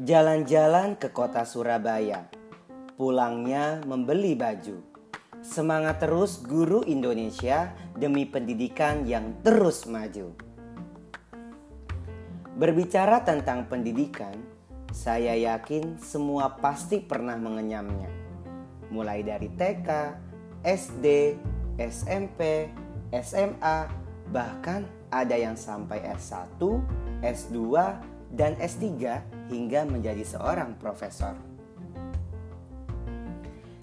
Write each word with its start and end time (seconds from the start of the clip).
Jalan-jalan 0.00 0.96
ke 0.96 1.12
kota 1.12 1.44
Surabaya, 1.44 2.24
pulangnya 2.96 3.84
membeli 3.84 4.32
baju. 4.32 4.80
Semangat 5.44 6.00
terus 6.00 6.40
guru 6.40 6.80
Indonesia 6.88 7.76
demi 8.00 8.24
pendidikan 8.24 9.04
yang 9.04 9.44
terus 9.44 9.84
maju. 9.84 10.32
Berbicara 12.56 13.28
tentang 13.28 13.68
pendidikan, 13.68 14.40
saya 14.88 15.36
yakin 15.36 16.00
semua 16.00 16.56
pasti 16.56 17.04
pernah 17.04 17.36
mengenyamnya. 17.36 18.08
Mulai 18.88 19.20
dari 19.20 19.52
TK, 19.52 20.16
SD, 20.64 21.36
SMP, 21.76 22.72
SMA, 23.20 23.84
bahkan 24.32 24.88
ada 25.12 25.36
yang 25.36 25.60
sampai 25.60 26.00
S1, 26.16 26.56
S2, 27.20 27.60
dan 28.32 28.56
S3 28.56 29.39
hingga 29.50 29.82
menjadi 29.82 30.22
seorang 30.22 30.78
profesor. 30.78 31.34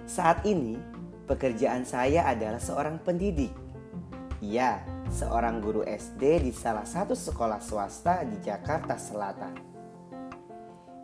Saat 0.07 0.47
ini, 0.47 0.79
pekerjaan 1.27 1.83
saya 1.83 2.23
adalah 2.23 2.63
seorang 2.63 2.95
pendidik. 3.03 3.51
Ya, 4.39 4.79
seorang 5.11 5.59
guru 5.59 5.83
SD 5.83 6.47
di 6.47 6.51
salah 6.55 6.87
satu 6.87 7.11
sekolah 7.11 7.59
swasta 7.59 8.23
di 8.23 8.39
Jakarta 8.39 8.95
Selatan. 8.95 9.53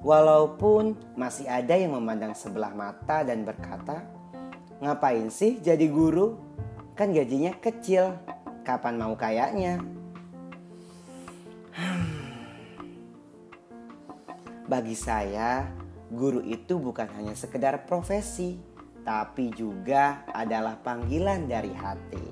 Walaupun 0.04 1.16
masih 1.16 1.48
ada 1.48 1.76
yang 1.76 1.95
memandang 1.95 2.35
sebelah 2.35 2.71
mata 2.71 3.23
dan 3.23 3.43
berkata, 3.43 4.07
"Ngapain 4.80 5.27
sih 5.32 5.59
jadi 5.59 5.88
guru? 5.88 6.40
Kan 6.95 7.12
gajinya 7.12 7.55
kecil. 7.59 8.16
Kapan 8.63 8.99
mau 8.99 9.16
kayaknya?" 9.16 10.02
Bagi 14.74 14.98
saya, 14.98 15.70
guru 16.10 16.41
itu 16.41 16.82
bukan 16.82 17.05
hanya 17.13 17.38
sekedar 17.38 17.85
profesi, 17.85 18.57
tapi 19.05 19.54
juga 19.54 20.26
adalah 20.34 20.82
panggilan 20.82 21.46
dari 21.46 21.70
hati. 21.70 22.26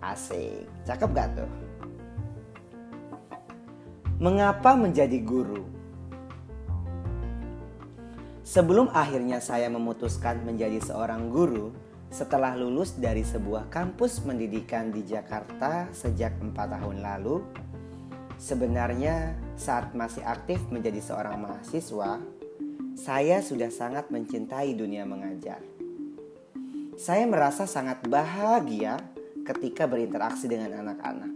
Asik, 0.00 0.64
cakep 0.88 1.10
gak 1.12 1.36
tuh? 1.36 1.52
Mengapa 4.16 4.72
menjadi 4.72 5.20
guru? 5.20 5.68
Sebelum 8.40 8.88
akhirnya 8.96 9.44
saya 9.44 9.68
memutuskan 9.68 10.48
menjadi 10.48 10.80
seorang 10.80 11.28
guru, 11.28 11.76
setelah 12.08 12.56
lulus 12.56 12.96
dari 12.96 13.20
sebuah 13.20 13.68
kampus 13.68 14.24
pendidikan 14.24 14.88
di 14.88 15.04
Jakarta 15.04 15.92
sejak 15.92 16.40
empat 16.40 16.72
tahun 16.72 17.04
lalu, 17.04 17.44
sebenarnya 18.40 19.44
saat 19.56 19.96
masih 19.96 20.20
aktif 20.22 20.60
menjadi 20.68 21.00
seorang 21.00 21.40
mahasiswa, 21.40 22.20
saya 22.92 23.40
sudah 23.40 23.72
sangat 23.72 24.12
mencintai 24.12 24.76
dunia 24.76 25.08
mengajar. 25.08 25.64
Saya 26.96 27.24
merasa 27.28 27.64
sangat 27.68 28.04
bahagia 28.08 29.00
ketika 29.44 29.88
berinteraksi 29.88 30.48
dengan 30.48 30.80
anak-anak, 30.84 31.32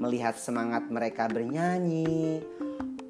melihat 0.00 0.36
semangat 0.36 0.88
mereka 0.92 1.28
bernyanyi. 1.28 2.44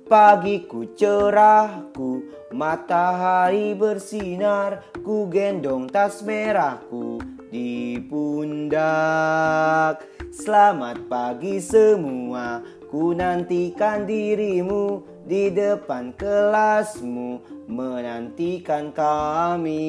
Pagiku 0.06 0.94
cerahku, 0.94 2.22
matahari 2.55 3.74
bersinar, 3.74 4.86
ku 5.02 5.27
gendong 5.27 5.91
tas 5.91 6.22
merahku 6.22 7.19
di 7.50 7.98
pundak. 8.06 10.02
Selamat 10.30 11.11
pagi 11.11 11.58
semua, 11.58 12.62
ku 12.97 13.12
nantikan 13.12 14.08
dirimu 14.08 15.05
di 15.28 15.52
depan 15.52 16.16
kelasmu, 16.16 17.44
menantikan 17.69 18.89
kami 18.89 19.84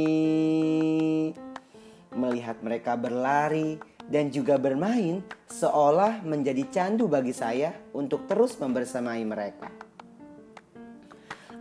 melihat 2.11 2.59
mereka 2.59 2.99
berlari 2.99 3.79
dan 4.11 4.27
juga 4.27 4.59
bermain 4.59 5.23
seolah 5.47 6.19
menjadi 6.27 6.67
candu 6.67 7.07
bagi 7.07 7.31
saya 7.31 7.71
untuk 7.95 8.27
terus 8.27 8.59
membersamai 8.59 9.23
mereka. 9.23 9.71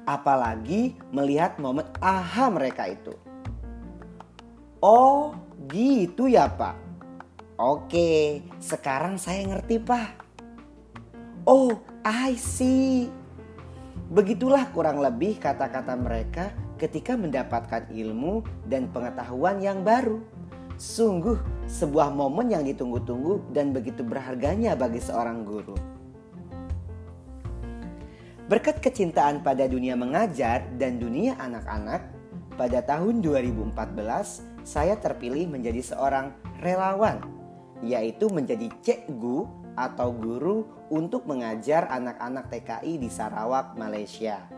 Apalagi 0.02 0.98
melihat 1.14 1.62
momen 1.62 1.86
aha 2.02 2.50
mereka 2.50 2.90
itu. 2.90 3.14
Oh, 4.82 5.30
gitu 5.70 6.26
ya, 6.26 6.50
Pak. 6.50 6.74
Oke, 7.54 8.42
sekarang 8.58 9.14
saya 9.14 9.46
ngerti, 9.46 9.78
Pak. 9.78 10.25
Oh, 11.46 11.78
I 12.02 12.34
see. 12.34 13.06
Begitulah 14.10 14.66
kurang 14.74 14.98
lebih 14.98 15.38
kata-kata 15.38 15.94
mereka 15.94 16.50
ketika 16.74 17.14
mendapatkan 17.14 17.86
ilmu 17.86 18.42
dan 18.66 18.90
pengetahuan 18.90 19.62
yang 19.62 19.86
baru. 19.86 20.18
Sungguh 20.74 21.38
sebuah 21.70 22.10
momen 22.10 22.50
yang 22.50 22.66
ditunggu-tunggu 22.66 23.54
dan 23.54 23.70
begitu 23.70 24.02
berharganya 24.02 24.74
bagi 24.74 24.98
seorang 24.98 25.46
guru. 25.46 25.78
Berkat 28.50 28.82
kecintaan 28.82 29.46
pada 29.46 29.70
dunia 29.70 29.94
mengajar 29.94 30.66
dan 30.74 30.98
dunia 30.98 31.38
anak-anak, 31.38 32.10
pada 32.58 32.82
tahun 32.82 33.22
2014 33.22 34.66
saya 34.66 34.98
terpilih 34.98 35.46
menjadi 35.46 35.94
seorang 35.94 36.34
relawan, 36.58 37.22
yaitu 37.86 38.26
menjadi 38.34 38.66
cekgu 38.82 39.65
atau 39.76 40.08
guru 40.10 40.64
untuk 40.88 41.28
mengajar 41.28 41.86
anak-anak 41.92 42.48
TKI 42.48 42.96
di 42.96 43.12
Sarawak, 43.12 43.76
Malaysia. 43.76 44.48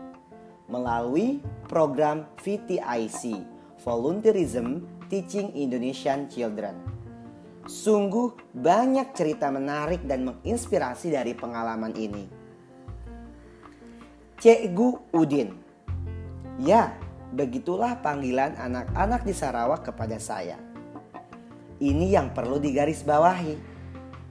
Melalui 0.71 1.43
program 1.67 2.25
VTIC, 2.39 3.43
Volunteerism 3.83 4.87
Teaching 5.11 5.51
Indonesian 5.59 6.31
Children. 6.31 6.79
Sungguh 7.69 8.33
banyak 8.55 9.13
cerita 9.13 9.51
menarik 9.53 10.01
dan 10.07 10.25
menginspirasi 10.25 11.13
dari 11.13 11.37
pengalaman 11.37 11.93
ini. 11.93 12.25
Cikgu 14.39 15.11
Udin. 15.13 15.51
Ya, 16.63 16.95
begitulah 17.35 17.99
panggilan 17.99 18.55
anak-anak 18.55 19.21
di 19.27 19.33
Sarawak 19.35 19.85
kepada 19.85 20.17
saya. 20.17 20.57
Ini 21.79 22.19
yang 22.19 22.31
perlu 22.35 22.59
digarisbawahi 22.59 23.78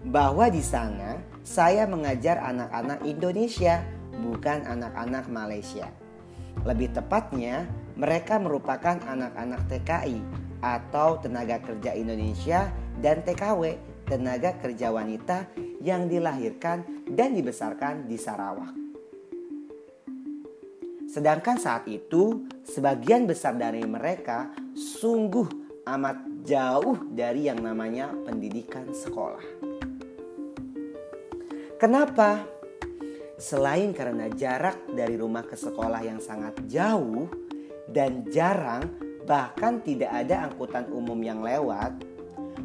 bahwa 0.05 0.47
di 0.47 0.63
sana 0.63 1.19
saya 1.43 1.89
mengajar 1.89 2.39
anak-anak 2.45 3.03
Indonesia, 3.03 3.83
bukan 4.21 4.63
anak-anak 4.67 5.25
Malaysia. 5.27 5.91
Lebih 6.63 6.95
tepatnya, 6.95 7.67
mereka 7.99 8.39
merupakan 8.39 8.99
anak-anak 8.99 9.67
TKI 9.71 10.19
atau 10.63 11.19
tenaga 11.23 11.63
kerja 11.63 11.95
Indonesia 11.95 12.71
dan 12.99 13.23
TKW 13.23 13.79
tenaga 14.09 14.57
kerja 14.59 14.91
wanita 14.91 15.47
yang 15.85 16.11
dilahirkan 16.11 17.07
dan 17.07 17.37
dibesarkan 17.37 18.09
di 18.11 18.17
Sarawak. 18.19 18.75
Sedangkan 21.09 21.57
saat 21.57 21.89
itu, 21.89 22.45
sebagian 22.69 23.25
besar 23.25 23.57
dari 23.57 23.81
mereka 23.85 24.53
sungguh 24.77 25.49
amat 25.89 26.45
jauh 26.45 27.01
dari 27.09 27.49
yang 27.49 27.65
namanya 27.65 28.13
pendidikan 28.29 28.93
sekolah. 28.93 29.68
Kenapa? 31.79 32.43
Selain 33.39 33.95
karena 33.95 34.27
jarak 34.35 34.91
dari 34.91 35.15
rumah 35.15 35.47
ke 35.47 35.55
sekolah 35.55 36.03
yang 36.03 36.19
sangat 36.19 36.59
jauh 36.67 37.31
dan 37.87 38.27
jarang 38.35 38.83
bahkan 39.23 39.79
tidak 39.87 40.11
ada 40.11 40.51
angkutan 40.51 40.91
umum 40.91 41.15
yang 41.23 41.39
lewat, 41.39 42.03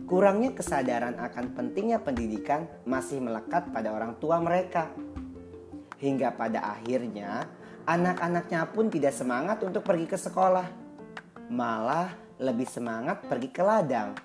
kurangnya 0.10 0.58
kesadaran 0.58 1.14
akan 1.22 1.54
pentingnya 1.54 2.02
pendidikan 2.02 2.66
masih 2.90 3.22
melekat 3.22 3.70
pada 3.70 3.94
orang 3.94 4.18
tua 4.18 4.42
mereka. 4.42 4.90
Hingga 6.02 6.34
pada 6.34 6.74
akhirnya, 6.74 7.46
anak-anaknya 7.86 8.66
pun 8.74 8.90
tidak 8.90 9.14
semangat 9.14 9.62
untuk 9.62 9.86
pergi 9.86 10.10
ke 10.10 10.18
sekolah. 10.18 10.66
Malah 11.54 12.42
lebih 12.42 12.66
semangat 12.66 13.30
pergi 13.30 13.54
ke 13.54 13.62
ladang, 13.62 14.18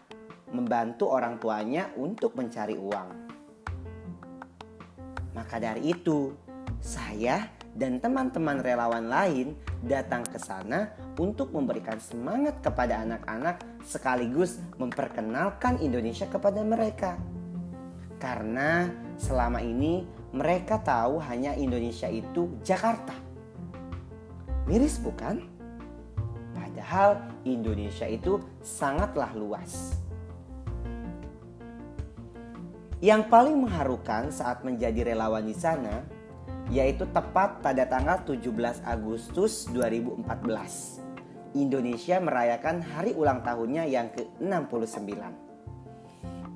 membantu 0.49 1.13
orang 1.13 1.37
tuanya 1.37 1.93
untuk 2.01 2.33
mencari 2.41 2.73
uang. 2.73 3.28
Maka 5.37 5.61
dari 5.61 5.93
itu, 5.93 6.33
saya 6.81 7.49
dan 7.79 8.03
teman-teman 8.03 8.59
relawan 8.59 9.07
lain 9.07 9.55
datang 9.87 10.27
ke 10.27 10.39
sana 10.41 10.91
untuk 11.19 11.55
memberikan 11.55 11.99
semangat 12.03 12.59
kepada 12.59 13.07
anak-anak 13.07 13.63
sekaligus 13.87 14.59
memperkenalkan 14.79 15.79
Indonesia 15.79 16.27
kepada 16.27 16.59
mereka. 16.67 17.15
Karena 18.19 18.91
selama 19.15 19.63
ini 19.63 20.03
mereka 20.35 20.83
tahu 20.83 21.23
hanya 21.23 21.55
Indonesia 21.55 22.11
itu 22.11 22.59
Jakarta. 22.67 23.15
Miris 24.67 24.99
bukan? 25.01 25.47
Padahal 26.53 27.23
Indonesia 27.47 28.05
itu 28.05 28.43
sangatlah 28.61 29.33
luas. 29.33 29.97
Yang 32.99 33.31
paling 33.31 33.63
mengharukan 33.63 34.35
saat 34.35 34.67
menjadi 34.67 35.15
relawan 35.15 35.47
di 35.47 35.55
sana 35.55 36.03
yaitu 36.69 37.07
tepat 37.15 37.63
pada 37.63 37.87
tanggal 37.87 38.27
17 38.27 38.83
Agustus 38.83 39.71
2014. 39.71 40.27
Indonesia 41.55 42.19
merayakan 42.19 42.83
hari 42.83 43.15
ulang 43.15 43.41
tahunnya 43.41 43.87
yang 43.89 44.11
ke-69. 44.13 45.15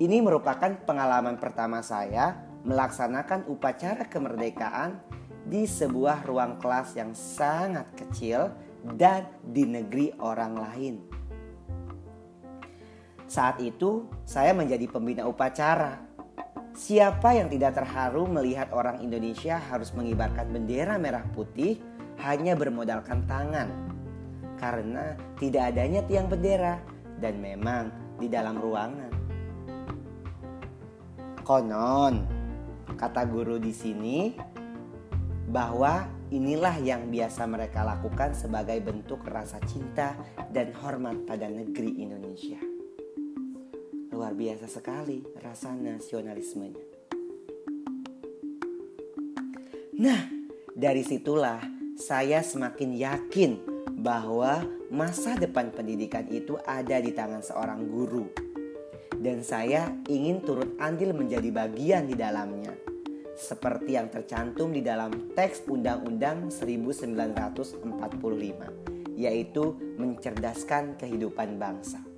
Ini 0.03 0.17
merupakan 0.19 0.69
pengalaman 0.83 1.39
pertama 1.39 1.79
saya 1.79 2.35
melaksanakan 2.67 3.47
upacara 3.47 4.03
kemerdekaan 4.05 4.99
di 5.47 5.63
sebuah 5.63 6.27
ruang 6.27 6.59
kelas 6.59 6.99
yang 6.99 7.15
sangat 7.15 7.87
kecil 7.95 8.51
dan 8.99 9.31
di 9.41 9.63
negeri 9.63 10.11
orang 10.19 10.53
lain. 10.59 10.95
Saat 13.25 13.63
itu, 13.63 14.05
saya 14.27 14.53
menjadi 14.53 14.85
pembina 14.91 15.25
upacara. 15.25 16.12
Siapa 16.73 17.37
yang 17.37 17.53
tidak 17.53 17.77
terharu 17.77 18.25
melihat 18.25 18.73
orang 18.73 18.97
Indonesia 19.05 19.61
harus 19.61 19.93
mengibarkan 19.93 20.49
bendera 20.49 20.97
merah 20.97 21.21
putih 21.37 21.77
hanya 22.25 22.57
bermodalkan 22.57 23.29
tangan? 23.29 23.69
Karena 24.57 25.13
tidak 25.37 25.69
adanya 25.69 26.01
tiang 26.09 26.25
bendera 26.25 26.81
dan 27.21 27.37
memang 27.37 27.93
di 28.17 28.25
dalam 28.25 28.57
ruangan. 28.57 29.13
Konon, 31.45 32.25
kata 32.97 33.21
guru 33.29 33.61
di 33.61 33.69
sini, 33.69 34.33
bahwa 35.53 36.09
inilah 36.33 36.81
yang 36.81 37.13
biasa 37.13 37.45
mereka 37.45 37.85
lakukan 37.85 38.33
sebagai 38.33 38.81
bentuk 38.81 39.21
rasa 39.29 39.61
cinta 39.69 40.17
dan 40.49 40.73
hormat 40.81 41.21
pada 41.29 41.45
negeri 41.45 42.01
Indonesia. 42.01 42.72
Luar 44.23 44.39
biasa 44.39 44.71
sekali 44.71 45.19
rasa 45.43 45.75
nasionalismenya. 45.75 46.79
Nah, 49.99 50.31
dari 50.71 51.03
situlah 51.03 51.59
saya 51.99 52.39
semakin 52.39 52.95
yakin 52.95 53.51
bahwa 53.99 54.63
masa 54.87 55.35
depan 55.35 55.75
pendidikan 55.75 56.23
itu 56.31 56.55
ada 56.63 57.03
di 57.03 57.11
tangan 57.11 57.43
seorang 57.43 57.83
guru. 57.83 58.31
Dan 59.11 59.43
saya 59.43 59.91
ingin 60.07 60.39
turut 60.39 60.71
andil 60.79 61.11
menjadi 61.11 61.51
bagian 61.51 62.07
di 62.07 62.15
dalamnya 62.15 62.71
seperti 63.35 63.99
yang 63.99 64.07
tercantum 64.07 64.71
di 64.71 64.79
dalam 64.79 65.35
teks 65.35 65.67
Undang-Undang 65.67 66.47
1945, 66.47 69.19
yaitu 69.19 69.75
mencerdaskan 69.99 70.95
kehidupan 70.95 71.59
bangsa. 71.59 72.12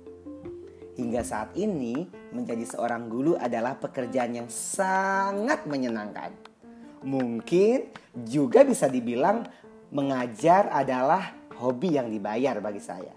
Hingga 0.96 1.22
saat 1.22 1.52
ini, 1.60 2.08
menjadi 2.32 2.64
seorang 2.64 3.12
guru 3.12 3.36
adalah 3.36 3.76
pekerjaan 3.76 4.32
yang 4.32 4.48
sangat 4.48 5.68
menyenangkan. 5.68 6.32
Mungkin 7.04 7.92
juga 8.24 8.64
bisa 8.64 8.88
dibilang 8.88 9.44
mengajar 9.92 10.72
adalah 10.72 11.36
hobi 11.60 12.00
yang 12.00 12.08
dibayar 12.08 12.58
bagi 12.64 12.80
saya. 12.80 13.12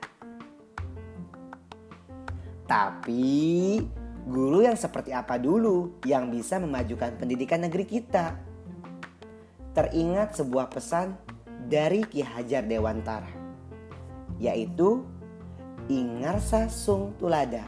Tapi 2.70 3.80
Guru 4.30 4.62
yang 4.62 4.78
seperti 4.78 5.10
apa 5.10 5.42
dulu 5.42 5.98
yang 6.06 6.30
bisa 6.30 6.62
memajukan 6.62 7.18
pendidikan 7.18 7.66
negeri 7.66 7.82
kita? 7.82 8.38
Teringat 9.74 10.38
sebuah 10.38 10.70
pesan 10.70 11.18
dari 11.66 12.06
Ki 12.06 12.22
Hajar 12.22 12.62
Dewantara, 12.62 13.26
yaitu 14.38 15.02
Ingarsa 15.90 16.70
Sung 16.70 17.18
Tulada, 17.18 17.66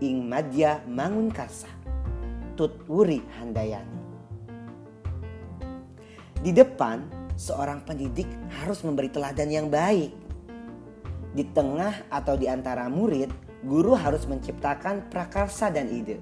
Ing 0.00 0.24
Madya 0.24 0.80
Mangun 0.88 1.28
Karsa, 1.28 1.68
Tutwuri 2.56 3.20
Handayani. 3.36 4.00
Di 6.40 6.56
depan, 6.56 7.04
seorang 7.36 7.84
pendidik 7.84 8.24
harus 8.48 8.80
memberi 8.80 9.12
teladan 9.12 9.52
yang 9.52 9.68
baik. 9.68 10.08
Di 11.36 11.44
tengah 11.52 12.08
atau 12.08 12.32
di 12.32 12.48
antara 12.48 12.88
murid, 12.88 13.28
guru 13.68 13.92
harus 13.92 14.24
menciptakan 14.24 15.12
prakarsa 15.12 15.68
dan 15.68 15.84
ide. 15.92 16.16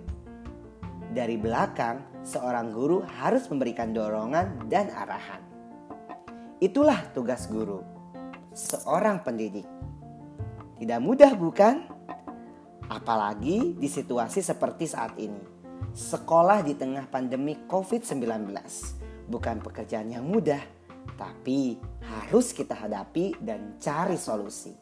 Dari 1.14 1.38
belakang, 1.38 2.02
seorang 2.26 2.74
guru 2.74 2.98
harus 3.22 3.46
memberikan 3.46 3.94
dorongan 3.94 4.66
dan 4.66 4.90
arahan. 4.90 5.38
Itulah 6.58 7.14
tugas 7.14 7.46
guru, 7.46 7.93
seorang 8.54 9.26
pendidik. 9.26 9.66
Tidak 10.78 11.00
mudah, 11.02 11.34
bukan? 11.34 11.90
Apalagi 12.86 13.74
di 13.74 13.88
situasi 13.90 14.40
seperti 14.40 14.86
saat 14.86 15.18
ini. 15.18 15.42
Sekolah 15.94 16.62
di 16.62 16.78
tengah 16.78 17.06
pandemi 17.10 17.58
COVID-19 17.66 18.50
bukan 19.26 19.58
pekerjaan 19.62 20.10
yang 20.10 20.26
mudah, 20.26 20.60
tapi 21.18 21.78
harus 22.04 22.52
kita 22.54 22.76
hadapi 22.76 23.38
dan 23.42 23.78
cari 23.82 24.18
solusi. 24.18 24.74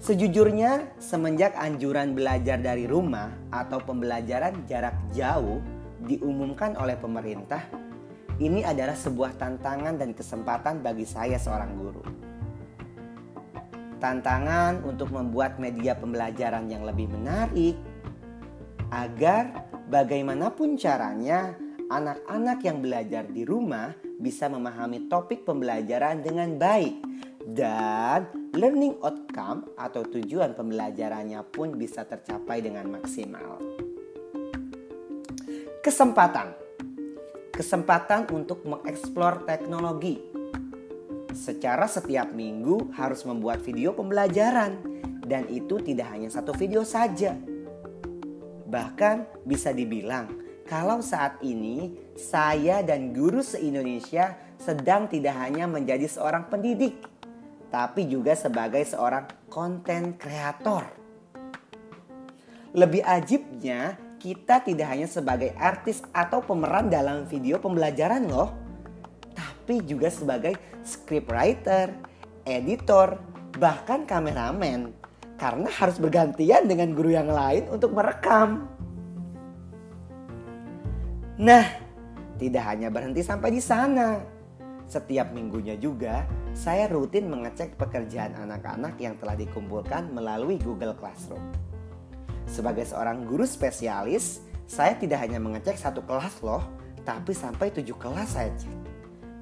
Sejujurnya, 0.00 0.96
semenjak 0.96 1.52
anjuran 1.60 2.16
belajar 2.16 2.56
dari 2.56 2.88
rumah 2.88 3.36
atau 3.52 3.84
pembelajaran 3.84 4.64
jarak 4.64 4.96
jauh 5.12 5.60
diumumkan 6.00 6.72
oleh 6.80 6.96
pemerintah, 6.96 7.68
ini 8.40 8.64
adalah 8.64 8.96
sebuah 8.96 9.36
tantangan 9.36 10.00
dan 10.00 10.16
kesempatan 10.16 10.80
bagi 10.80 11.04
saya 11.04 11.36
seorang 11.36 11.72
guru. 11.76 12.02
Tantangan 14.00 14.80
untuk 14.80 15.12
membuat 15.12 15.60
media 15.60 15.92
pembelajaran 15.92 16.64
yang 16.72 16.88
lebih 16.88 17.12
menarik 17.12 17.76
agar 18.88 19.68
bagaimanapun 19.92 20.80
caranya 20.80 21.52
anak-anak 21.92 22.58
yang 22.64 22.80
belajar 22.80 23.28
di 23.28 23.44
rumah 23.44 23.92
bisa 24.16 24.48
memahami 24.48 25.04
topik 25.12 25.44
pembelajaran 25.44 26.24
dengan 26.24 26.56
baik 26.56 26.96
dan 27.44 28.24
learning 28.56 28.96
outcome 29.04 29.68
atau 29.76 30.00
tujuan 30.08 30.56
pembelajarannya 30.56 31.44
pun 31.52 31.76
bisa 31.76 32.08
tercapai 32.08 32.64
dengan 32.64 32.88
maksimal. 32.88 33.60
Kesempatan. 35.84 36.69
Kesempatan 37.60 38.24
untuk 38.32 38.64
mengeksplor 38.64 39.44
teknologi. 39.44 40.16
Secara 41.36 41.84
setiap 41.84 42.32
minggu 42.32 42.88
harus 42.96 43.20
membuat 43.28 43.60
video 43.60 43.92
pembelajaran 43.92 44.80
dan 45.28 45.44
itu 45.52 45.76
tidak 45.84 46.08
hanya 46.08 46.32
satu 46.32 46.56
video 46.56 46.88
saja. 46.88 47.36
Bahkan 48.64 49.44
bisa 49.44 49.76
dibilang 49.76 50.32
kalau 50.64 51.04
saat 51.04 51.36
ini 51.44 52.00
saya 52.16 52.80
dan 52.80 53.12
guru 53.12 53.44
se-Indonesia 53.44 54.40
sedang 54.56 55.04
tidak 55.12 55.36
hanya 55.36 55.68
menjadi 55.68 56.08
seorang 56.08 56.48
pendidik, 56.48 56.96
tapi 57.68 58.08
juga 58.08 58.32
sebagai 58.40 58.88
seorang 58.88 59.28
konten 59.52 60.16
kreator. 60.16 60.88
Lebih 62.72 63.04
ajibnya, 63.04 64.00
kita 64.20 64.60
tidak 64.60 64.86
hanya 64.92 65.08
sebagai 65.08 65.56
artis 65.56 66.04
atau 66.12 66.44
pemeran 66.44 66.92
dalam 66.92 67.24
video 67.24 67.56
pembelajaran 67.56 68.28
loh, 68.28 68.52
tapi 69.32 69.80
juga 69.88 70.12
sebagai 70.12 70.60
scriptwriter, 70.84 71.96
editor, 72.44 73.16
bahkan 73.56 74.04
kameramen. 74.04 74.92
Karena 75.40 75.72
harus 75.72 75.96
bergantian 75.96 76.68
dengan 76.68 76.92
guru 76.92 77.16
yang 77.16 77.32
lain 77.32 77.64
untuk 77.72 77.96
merekam. 77.96 78.68
Nah, 81.40 81.64
tidak 82.36 82.64
hanya 82.68 82.92
berhenti 82.92 83.24
sampai 83.24 83.48
di 83.48 83.62
sana. 83.64 84.20
Setiap 84.84 85.32
minggunya 85.32 85.80
juga 85.80 86.28
saya 86.52 86.92
rutin 86.92 87.32
mengecek 87.32 87.80
pekerjaan 87.80 88.36
anak-anak 88.36 89.00
yang 89.00 89.16
telah 89.16 89.32
dikumpulkan 89.32 90.12
melalui 90.12 90.60
Google 90.60 90.92
Classroom. 90.92 91.69
Sebagai 92.50 92.82
seorang 92.82 93.22
guru 93.30 93.46
spesialis, 93.46 94.42
saya 94.66 94.98
tidak 94.98 95.22
hanya 95.22 95.38
mengecek 95.38 95.78
satu 95.78 96.02
kelas 96.02 96.42
loh, 96.42 96.66
tapi 97.06 97.30
sampai 97.30 97.70
tujuh 97.70 97.94
kelas 97.94 98.34
saya 98.34 98.50
cek. 98.58 98.78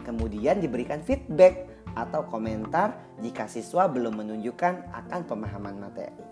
Kemudian 0.05 0.61
diberikan 0.61 1.01
feedback 1.01 1.69
atau 1.97 2.29
komentar 2.29 3.01
jika 3.25 3.49
siswa 3.49 3.89
belum 3.89 4.21
menunjukkan 4.25 4.93
akan 4.93 5.21
pemahaman 5.25 5.77
materi. 5.81 6.25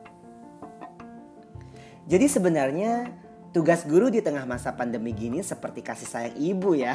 Jadi 2.07 2.27
sebenarnya 2.31 3.11
tugas 3.51 3.83
guru 3.83 4.13
di 4.13 4.23
tengah 4.23 4.47
masa 4.47 4.71
pandemi 4.77 5.11
gini 5.11 5.43
seperti 5.43 5.83
kasih 5.83 6.07
sayang 6.07 6.37
ibu 6.39 6.79
ya. 6.79 6.95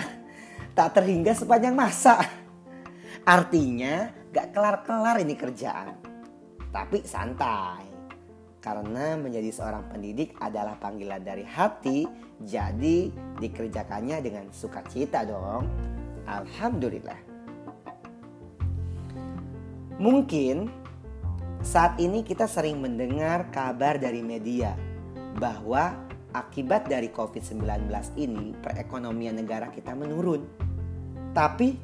Tak 0.72 0.96
terhingga 0.96 1.36
sepanjang 1.36 1.76
masa. 1.76 2.22
Artinya 3.28 4.08
gak 4.32 4.56
kelar-kelar 4.56 5.20
ini 5.20 5.36
kerjaan. 5.36 6.00
Tapi 6.72 7.04
santai. 7.04 7.91
Karena 8.62 9.18
menjadi 9.18 9.50
seorang 9.50 9.90
pendidik 9.90 10.38
adalah 10.38 10.78
panggilan 10.78 11.26
dari 11.26 11.42
hati, 11.42 12.06
jadi 12.46 13.10
dikerjakannya 13.42 14.22
dengan 14.22 14.46
sukacita 14.54 15.26
dong. 15.26 15.66
Alhamdulillah. 16.30 17.18
Mungkin 19.98 20.70
saat 21.66 21.98
ini 21.98 22.22
kita 22.22 22.46
sering 22.46 22.78
mendengar 22.78 23.50
kabar 23.50 23.98
dari 23.98 24.22
media 24.22 24.78
bahwa 25.42 25.98
akibat 26.34 26.86
dari 26.86 27.10
COVID-19 27.10 27.90
ini 28.18 28.54
perekonomian 28.62 29.42
negara 29.42 29.74
kita 29.74 29.98
menurun. 29.98 30.46
Tapi 31.34 31.78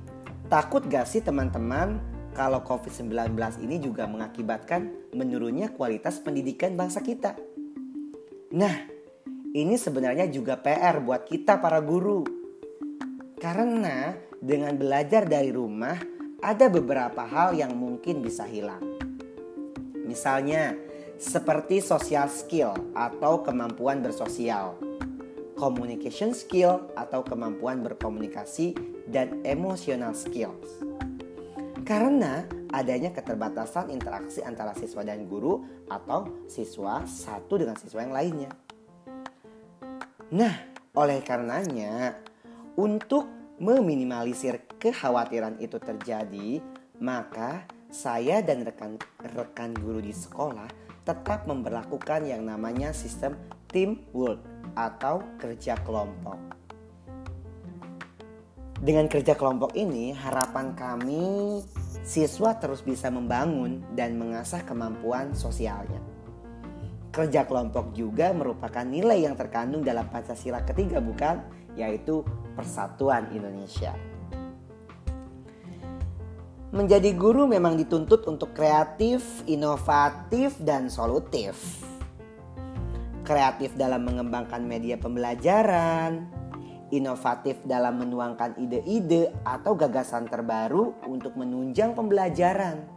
takut 0.45 0.85
gak 0.85 1.09
sih 1.09 1.25
teman-teman 1.25 1.97
kalau 2.37 2.61
COVID-19 2.61 3.33
ini 3.65 3.81
juga 3.81 4.05
mengakibatkan 4.05 5.06
menurunnya 5.17 5.73
kualitas 5.73 6.21
pendidikan 6.21 6.77
bangsa 6.77 7.01
kita? 7.01 7.33
Nah, 8.53 8.75
ini 9.51 9.75
sebenarnya 9.75 10.29
juga 10.29 10.61
PR 10.61 11.01
buat 11.01 11.25
kita 11.25 11.57
para 11.57 11.81
guru. 11.81 12.21
Karena 13.41 14.13
dengan 14.37 14.77
belajar 14.77 15.25
dari 15.25 15.49
rumah 15.49 15.97
ada 16.39 16.69
beberapa 16.69 17.25
hal 17.25 17.57
yang 17.57 17.73
mungkin 17.73 18.21
bisa 18.21 18.45
hilang. 18.45 18.85
Misalnya, 20.05 20.77
seperti 21.17 21.81
social 21.81 22.29
skill 22.29 22.77
atau 22.93 23.41
kemampuan 23.41 24.05
bersosial, 24.05 24.77
communication 25.57 26.31
skill 26.37 26.93
atau 26.93 27.25
kemampuan 27.25 27.81
berkomunikasi, 27.81 28.77
dan 29.09 29.41
emotional 29.43 30.13
skills. 30.13 30.85
Karena 31.87 32.45
adanya 32.71 33.13
keterbatasan 33.13 33.91
interaksi 33.91 34.43
antara 34.43 34.75
siswa 34.75 35.03
dan 35.03 35.27
guru 35.27 35.63
atau 35.87 36.47
siswa 36.51 37.03
satu 37.07 37.59
dengan 37.59 37.75
siswa 37.79 38.03
yang 38.03 38.15
lainnya. 38.15 38.51
Nah, 40.27 40.55
oleh 40.91 41.23
karenanya, 41.23 42.19
untuk 42.75 43.29
meminimalisir 43.57 44.67
kekhawatiran 44.75 45.57
itu 45.63 45.79
terjadi, 45.79 46.59
maka 46.99 47.63
saya 47.87 48.43
dan 48.43 48.67
rekan-rekan 48.67 49.71
guru 49.79 50.03
di 50.03 50.11
sekolah 50.11 50.67
tetap 51.07 51.47
memperlakukan 51.47 52.27
yang 52.27 52.43
namanya 52.43 52.91
sistem 52.91 53.39
teamwork 53.71 54.43
atau 54.75 55.23
kerja 55.39 55.79
kelompok. 55.87 56.35
Dengan 58.77 59.09
kerja 59.09 59.33
kelompok 59.33 59.73
ini, 59.73 60.13
harapan 60.13 60.77
kami 60.77 61.63
siswa 62.07 62.55
terus 62.55 62.79
bisa 62.79 63.11
membangun 63.11 63.83
dan 63.91 64.15
mengasah 64.15 64.63
kemampuan 64.63 65.35
sosialnya. 65.35 65.99
Kerja 67.11 67.43
kelompok 67.43 67.91
juga 67.91 68.31
merupakan 68.31 68.87
nilai 68.87 69.27
yang 69.27 69.35
terkandung 69.35 69.83
dalam 69.83 70.07
Pancasila 70.07 70.63
ketiga 70.63 71.03
bukan, 71.03 71.43
yaitu 71.75 72.23
Persatuan 72.55 73.27
Indonesia. 73.35 73.91
Menjadi 76.71 77.11
guru 77.15 77.47
memang 77.47 77.75
dituntut 77.75 78.23
untuk 78.27 78.55
kreatif, 78.55 79.43
inovatif, 79.43 80.55
dan 80.63 80.87
solutif. 80.87 81.83
Kreatif 83.27 83.75
dalam 83.75 84.07
mengembangkan 84.07 84.63
media 84.63 84.95
pembelajaran, 84.95 86.36
inovatif 86.89 87.59
dalam 87.67 87.99
menuangkan 87.99 88.55
ide-ide 88.59 89.33
atau 89.43 89.75
gagasan 89.75 90.27
terbaru 90.27 90.95
untuk 91.07 91.35
menunjang 91.35 91.91
pembelajaran, 91.91 92.87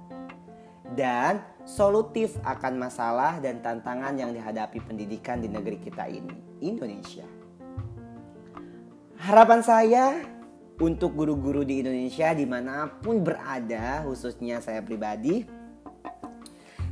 dan 0.95 1.43
solutif 1.63 2.35
akan 2.43 2.83
masalah 2.83 3.39
dan 3.39 3.63
tantangan 3.63 4.15
yang 4.19 4.35
dihadapi 4.35 4.83
pendidikan 4.83 5.39
di 5.39 5.47
negeri 5.47 5.79
kita 5.79 6.07
ini, 6.11 6.35
Indonesia. 6.63 7.27
Harapan 9.21 9.61
saya 9.61 10.05
untuk 10.81 11.13
guru-guru 11.13 11.63
di 11.63 11.85
Indonesia 11.85 12.33
di 12.33 12.49
mana 12.49 12.89
pun 12.89 13.21
berada, 13.21 14.03
khususnya 14.09 14.65
saya 14.65 14.81
pribadi, 14.81 15.45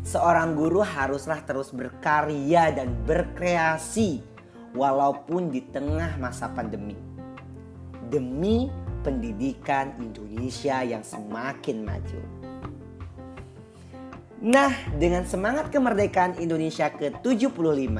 seorang 0.05 0.55
guru 0.55 0.85
haruslah 0.85 1.41
terus 1.43 1.73
berkarya 1.73 2.71
dan 2.71 2.93
berkreasi 3.09 4.38
walaupun 4.79 5.51
di 5.51 5.67
tengah 5.67 6.15
masa 6.23 6.47
pandemi. 6.55 6.95
Demi 8.07 8.71
pendidikan 9.03 9.99
Indonesia 9.99 10.87
yang 10.87 11.03
semakin 11.03 11.77
maju. 11.83 12.23
Nah, 14.39 14.71
dengan 14.95 15.27
semangat 15.27 15.75
kemerdekaan 15.75 16.39
Indonesia 16.39 16.87
ke-75, 16.95 17.99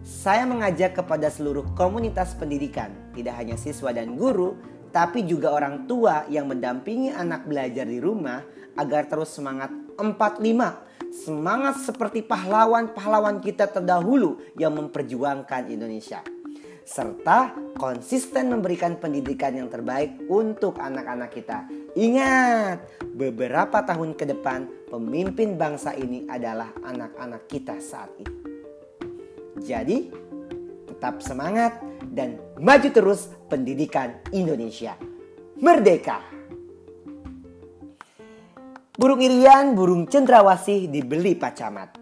saya 0.00 0.48
mengajak 0.48 0.96
kepada 0.96 1.28
seluruh 1.28 1.76
komunitas 1.76 2.32
pendidikan, 2.40 2.88
tidak 3.12 3.36
hanya 3.36 3.60
siswa 3.60 3.92
dan 3.92 4.16
guru, 4.16 4.56
tapi 4.88 5.28
juga 5.28 5.52
orang 5.52 5.84
tua 5.84 6.24
yang 6.32 6.48
mendampingi 6.48 7.12
anak 7.12 7.44
belajar 7.44 7.84
di 7.84 8.00
rumah 8.00 8.40
agar 8.80 9.08
terus 9.08 9.32
semangat 9.36 9.68
45. 10.00 10.91
Semangat 11.12 11.76
seperti 11.84 12.24
pahlawan-pahlawan 12.24 13.44
kita 13.44 13.68
terdahulu 13.68 14.40
yang 14.56 14.72
memperjuangkan 14.80 15.68
Indonesia. 15.68 16.24
Serta 16.88 17.52
konsisten 17.76 18.48
memberikan 18.48 18.96
pendidikan 18.96 19.52
yang 19.52 19.68
terbaik 19.68 20.24
untuk 20.32 20.80
anak-anak 20.80 21.28
kita. 21.28 21.68
Ingat, 22.00 23.04
beberapa 23.12 23.84
tahun 23.84 24.16
ke 24.16 24.24
depan 24.24 24.88
pemimpin 24.88 25.60
bangsa 25.60 25.92
ini 25.92 26.24
adalah 26.32 26.72
anak-anak 26.80 27.44
kita 27.44 27.76
saat 27.76 28.08
ini. 28.16 28.36
Jadi, 29.60 30.08
tetap 30.88 31.20
semangat 31.20 31.76
dan 32.08 32.40
maju 32.56 32.88
terus 32.88 33.28
pendidikan 33.52 34.16
Indonesia. 34.32 34.96
Merdeka! 35.60 36.41
Burung 38.92 39.24
irian, 39.24 39.72
burung 39.72 40.04
cendrawasih 40.04 40.92
dibeli 40.92 41.32
Pak 41.32 41.56
Camat. 41.56 41.96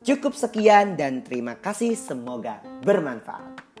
Cukup 0.00 0.32
sekian 0.32 0.96
dan 0.96 1.20
terima 1.20 1.52
kasih 1.60 1.92
semoga 2.00 2.64
bermanfaat. 2.80 3.73